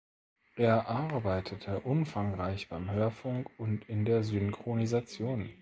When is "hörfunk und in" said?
2.89-4.03